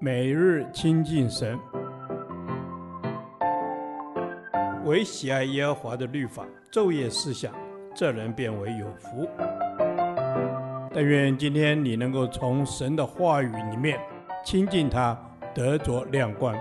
[0.00, 1.58] 每日亲近神，
[4.84, 7.54] 唯喜爱耶和华的律法，昼夜思想，
[7.94, 9.28] 这人便为有福。
[10.92, 13.98] 但愿今天你能够从神的话语里面
[14.44, 15.18] 亲近他，
[15.54, 16.54] 得着亮光。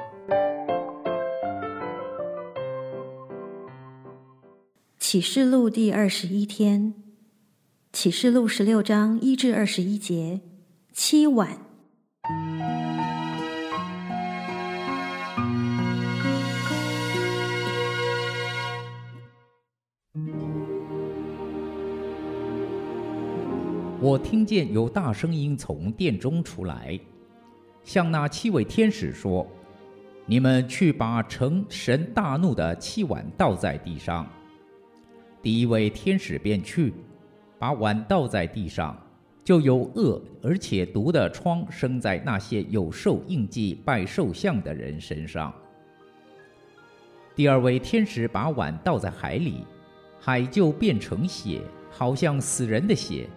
[4.98, 6.96] 启示录第二十一天，
[7.92, 10.42] 启示录十六章一至二十一节，
[10.92, 11.73] 七晚。
[24.04, 27.00] 我听见有大声音从殿中出来，
[27.86, 29.48] 向那七位天使说
[30.28, 34.28] ：“你们去把成神大怒的七碗倒在地上。”
[35.42, 36.94] 第一位天使便去，
[37.58, 38.94] 把碗倒在地上，
[39.42, 45.54] 就有恶而且毒的疮生在那些有兽印记拜兽像的人身上。
[47.34, 49.64] 第二位天使把碗倒在海里，
[50.20, 53.30] 海就变成血，好像死人的血，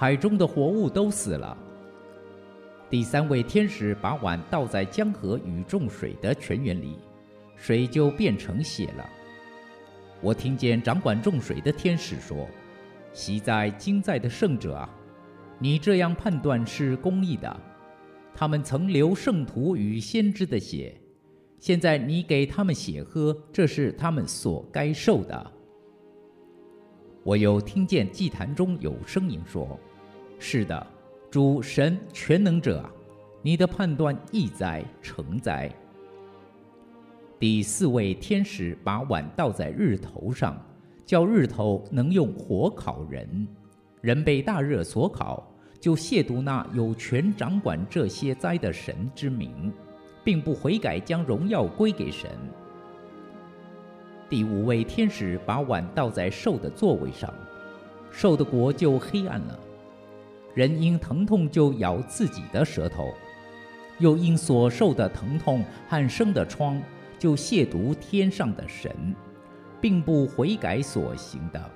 [0.00, 1.54] 海中的活物都死了。
[2.88, 6.96] 第三位天使把碗倒在江河与众水的泉源里，
[7.54, 9.06] 水就变成血了。
[10.22, 12.48] 我听见掌管众水的天使说
[13.12, 14.88] ：“昔在今在的圣者啊，
[15.58, 17.54] 你这样判断是公义的。
[18.34, 20.98] 他们曾流圣徒与先知的血，
[21.58, 25.52] 现在你给他们血喝，这是他们所该受的。”
[27.22, 29.78] 我又听见祭坛中有声音说
[30.42, 30.84] ：“是的，
[31.30, 32.82] 主神全能者，
[33.42, 35.70] 你的判断义哉，成哉。”
[37.38, 40.58] 第四位天使把碗倒在日头上，
[41.04, 43.46] 叫日头能用火烤人。
[44.00, 45.46] 人被大热所烤，
[45.78, 49.70] 就亵渎那有权掌管这些灾的神之名，
[50.24, 52.30] 并不悔改，将荣耀归给神。
[54.30, 57.32] 第五位天使把碗倒在兽的座位上，
[58.10, 59.58] 兽的国就黑暗了。
[60.60, 63.14] 人因疼痛就咬自己的舌头，
[63.98, 66.78] 又因所受的疼痛和生的疮。
[67.18, 69.14] 就亵渎天上的神，
[69.80, 71.70] 并不悔改所行的。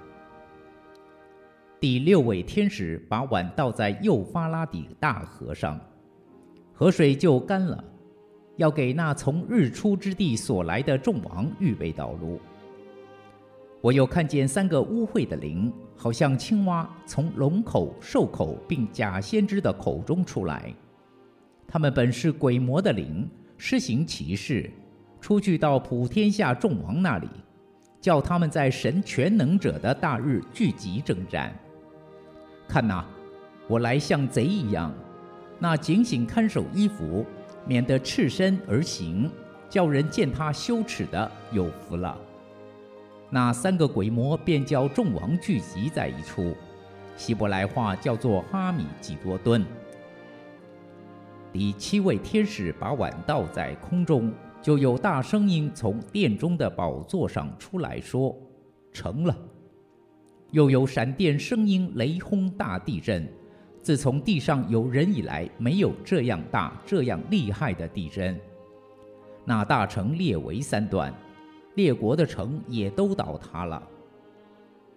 [1.80, 5.80] 第六位天使把碗倒在幼发拉底大河上，
[6.74, 7.82] 河水就干了，
[8.56, 12.38] 要给那从日出之地所来的众王预备道路。
[13.84, 20.72] 我又看见三个污秽的灵，好像青蛙，从龙口、兽口并假先知的口中出来。
[21.68, 23.28] 他们本是鬼魔的灵，
[23.58, 24.70] 施行奇事。
[25.20, 27.28] 出去到普天下众王那里，
[28.00, 31.54] 叫他们在神全能者的大日聚集征战。
[32.66, 33.04] 看哪，
[33.68, 34.94] 我来像贼一样，
[35.58, 37.22] 那警醒看守衣服，
[37.66, 39.30] 免得赤身而行，
[39.68, 42.18] 叫人见他羞耻的有福了。
[43.30, 46.54] 那三个鬼魔便叫众王聚集在一处，
[47.16, 49.64] 希伯来话叫做哈米吉多顿。
[51.52, 54.32] 第七位天使把碗倒在空中。
[54.62, 58.34] 就有大声音从殿中的宝座上出来说
[58.94, 59.36] ：“成了。”
[60.52, 63.30] 又有闪电、声音、雷轰、大地震。
[63.82, 68.40] 自从地上有人以来，没有这样大、这样厉害的地震。
[69.44, 71.12] 那大城列为三段，
[71.74, 73.82] 列国的城也都倒塌了。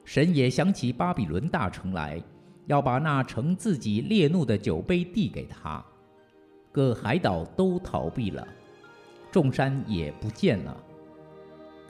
[0.03, 2.21] 神也想起巴比伦大城来，
[2.65, 5.83] 要把那盛自己烈怒的酒杯递给他。
[6.71, 8.47] 各海岛都逃避了。
[9.31, 10.75] 众山也不见了，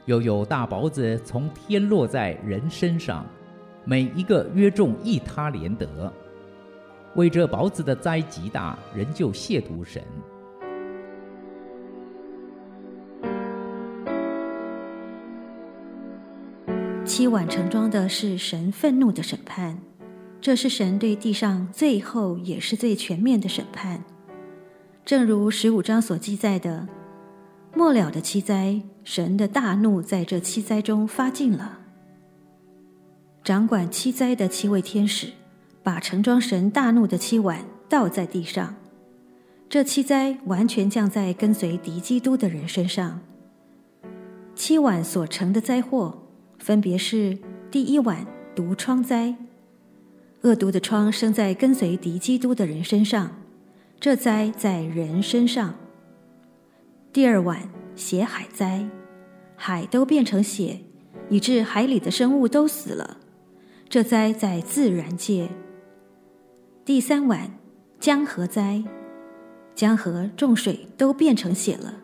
[0.06, 3.24] 又有大雹子从天落在人身上，
[3.84, 6.12] 每一个约重一他连得。
[7.14, 10.02] 为这雹子的灾极大，人就亵渎神。
[17.08, 19.78] 七碗盛装的是神愤怒的审判，
[20.42, 24.04] 这是神对地上最后也是最全面的审判，
[25.06, 26.86] 正如十五章所记载的。
[27.74, 31.78] 末了的七灾，神的大怒在这七灾中发尽了。
[33.42, 35.28] 掌管七灾的七位天使，
[35.82, 38.74] 把盛装神大怒的七碗倒在地上。
[39.70, 43.20] 这七灾完全降在跟随敌基督的人身上。
[44.54, 46.27] 七碗所成的灾祸，
[46.58, 47.38] 分别是：
[47.70, 49.34] 第一碗毒疮灾，
[50.42, 53.42] 恶毒的疮生在跟随敌基督的人身上，
[53.98, 55.74] 这灾在人身上。
[57.12, 58.86] 第二碗血海灾，
[59.56, 60.80] 海都变成血，
[61.30, 63.18] 以致海里的生物都死了。
[63.88, 65.48] 这灾在自然界。
[66.84, 67.50] 第三碗
[67.98, 68.84] 江河灾，
[69.74, 71.94] 江河众水都变成血了，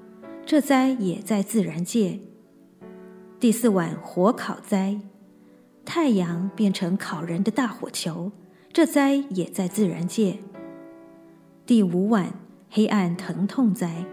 [0.47, 2.19] 这灾也在自然界。
[3.45, 4.99] 第四晚火烤灾，
[5.85, 8.33] 太阳变成烤人的大火球，
[8.73, 10.39] 这灾也在自然界。
[11.67, 12.33] 第五晚
[12.71, 14.07] 黑暗疼痛灾，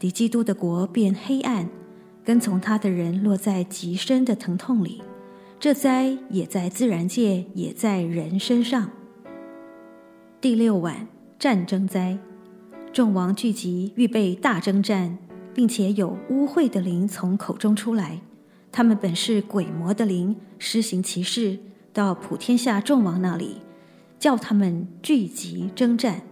[0.00, 1.68] 敌基督的国变黑暗，
[2.24, 5.00] 跟从他的人落在极深的疼痛里，
[5.60, 8.90] 这灾也在自然界，也在人身上。
[10.40, 11.06] 第六晚
[11.38, 12.18] 战争灾。
[12.92, 15.16] 众王聚集，预备大征战，
[15.54, 18.20] 并且有污秽的灵从口中出来。
[18.72, 21.58] 他们本是鬼魔的灵，施行奇事，
[21.92, 23.58] 到普天下众王那里，
[24.18, 26.22] 叫他们聚集征战。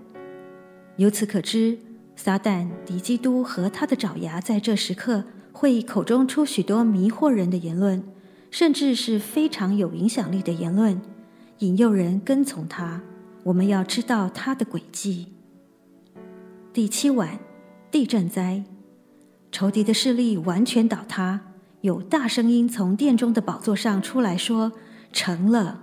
[0.96, 1.78] 由此可知，
[2.16, 8.02] 撒旦敌基督和他的爪牙在这时刻会口中出许多迷惑人的言论，
[8.50, 11.00] 甚至是非常有影响力的言论，
[11.58, 13.02] 引诱人跟从他。
[13.44, 15.28] 我们要知道他的诡计。
[16.72, 17.38] 第七晚，
[17.90, 18.62] 地震灾，
[19.50, 21.40] 仇敌的势力完全倒塌，
[21.80, 24.72] 有大声音从殿中的宝座上出来说
[25.12, 25.82] ：“成了。”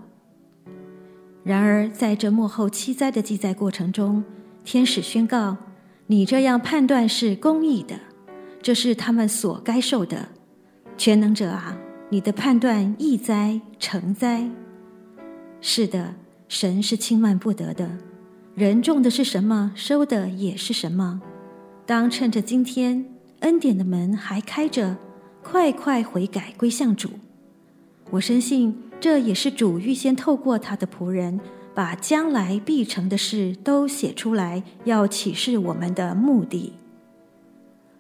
[1.44, 4.24] 然而，在这末后七灾的记载过程中，
[4.63, 5.56] 天使宣告
[6.07, 7.95] ：“你这样判断是公义的，
[8.62, 10.27] 这是他们所该受的。
[10.97, 11.77] 全能者啊，
[12.09, 14.50] 你的判断义哉，诚哉。”
[15.62, 16.15] 是的，
[16.47, 17.89] 神是轻慢不得的。
[18.56, 21.21] 人种的是什么，收的也是什么。
[21.86, 23.06] 当趁着今天
[23.42, 24.97] 恩典的门还开着，
[25.47, 27.12] 快快悔改归向主。
[28.09, 31.39] 我深信这也是主预先透过他的仆人，
[31.75, 36.74] 把将来必成的事都写出来，要启示我们的目的。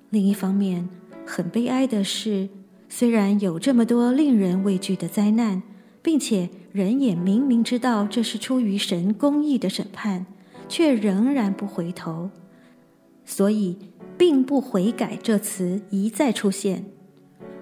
[0.09, 0.89] 另一方面，
[1.25, 2.49] 很悲哀的是，
[2.89, 5.61] 虽然有这么多令人畏惧的灾难，
[6.01, 10.25] 并且人也明明知道这是出于神公义的审判。
[10.67, 12.31] 却仍然不回头，
[13.23, 13.77] 所以
[14.17, 16.85] “并不悔改”这词一再出现。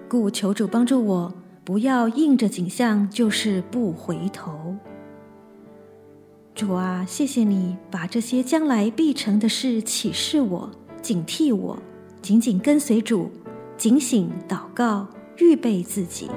[0.08, 1.34] 故求主帮助我，
[1.64, 4.76] 不要应着景象，就是不回头。
[6.54, 10.70] 主啊，谢谢你把这些将来必成的事启示我，
[11.02, 11.76] 警惕我，
[12.22, 13.30] 紧紧跟随主，
[13.76, 15.08] 警醒祷告，
[15.38, 16.30] 预备自己。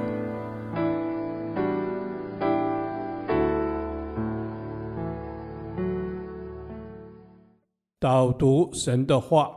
[8.00, 9.50] 导读神的话，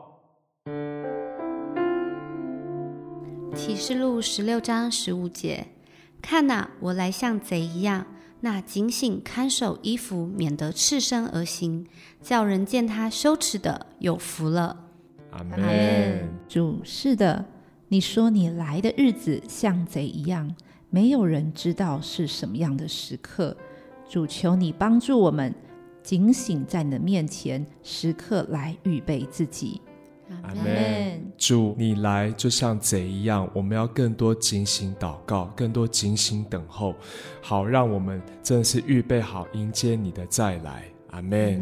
[3.62, 5.66] 启示录十六章十五节：
[6.22, 8.06] 看哪，我来像贼一样。
[8.40, 11.86] 那警醒看守衣服，免得赤身而行，
[12.22, 14.74] 叫人见他羞耻的有福了。
[15.32, 16.26] 阿门。
[16.48, 17.44] 主，是的，
[17.88, 20.56] 你说你来的日子像贼一样，
[20.88, 23.54] 没有人知道是什么样的时刻。
[24.08, 25.54] 主，求你帮助我们。
[26.02, 29.82] 警醒在你的面前，时刻来预备自己。
[30.42, 31.32] 阿门。
[31.36, 36.94] 主，你来就像贼一样，我们要更多警醒祷告，更多警醒等候，
[37.40, 40.84] 好让我们真的是预备好迎接你的再来。
[41.10, 41.60] 阿门。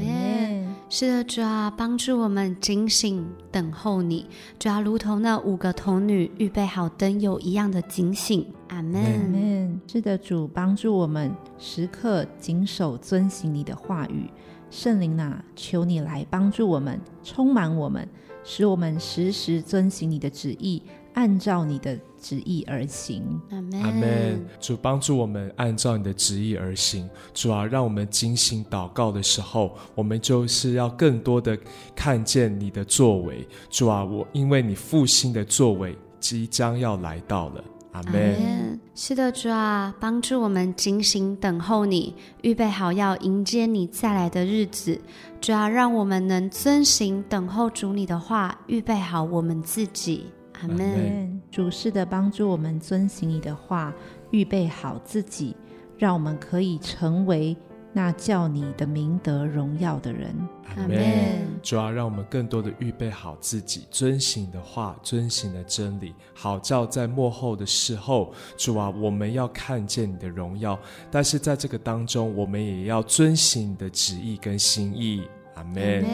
[0.90, 4.26] 是的，主啊，帮助我们警醒等候你，
[4.58, 8.46] 主啊，如同那五个童女预备好灯油一样的警醒。
[8.68, 9.80] 阿门。
[9.86, 14.28] 是的，主帮助我们时刻谨守遵行你的话语。
[14.70, 18.06] 圣灵啊，求你来帮助我们，充满我们，
[18.44, 20.82] 使我们时时遵行你的旨意，
[21.14, 23.40] 按照你的旨意而行。
[23.50, 23.82] 阿门。
[23.82, 24.46] 阿门。
[24.60, 27.08] 主帮助我们按照你的旨意而行。
[27.32, 31.58] 主啊，让我们精心祷告的时候，我们就是要更多的
[31.96, 33.46] 看见你的作为。
[33.70, 37.64] 主啊，我因为你复兴的作为即将要来到了。
[37.92, 38.78] 阿门。
[39.00, 45.00] 是的，主啊，帮助我们警醒等候你，预备好要迎接你再来的日子。
[45.40, 50.26] 主啊，让我们能遵行等候主你的话，预备好我们自己。
[50.60, 51.40] 阿门。
[51.48, 53.94] 主是的，帮助我们遵行你的话，
[54.32, 55.54] 预备好自己，
[55.96, 57.56] 让我们可以成为。
[57.98, 60.32] 那叫你的名得荣耀的人，
[60.76, 61.48] 阿门。
[61.60, 70.78] 主要让我们更多的预备好自己，遵行的话，遵行的真理，好叫在幕后的时候，主啊，我们要看见你的荣耀。
[71.10, 75.24] 但是在这个当中，我们也要遵行你的旨意跟心意，
[75.56, 76.06] 阿门。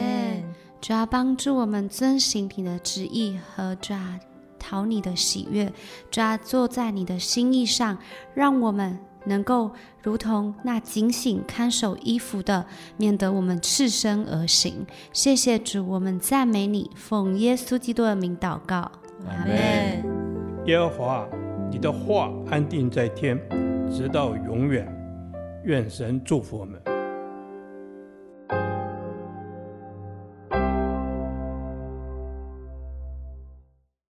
[0.81, 4.19] 主要帮助我们遵行你的旨意和主啊
[4.57, 5.71] 讨你的喜悦，
[6.09, 7.95] 主啊坐在你的心意上，
[8.33, 8.99] 让我们。
[9.25, 12.65] 能够如同那警醒看守衣服的，
[12.97, 14.85] 免得我们赤身而行。
[15.11, 18.91] 谢谢主，我们赞美你，奉耶稣基督的名祷告，
[19.27, 20.03] 阿门。
[20.65, 21.27] 耶和华，
[21.69, 23.39] 你的话安定在天，
[23.91, 24.87] 直到永远。
[25.63, 26.94] 愿神祝福我们。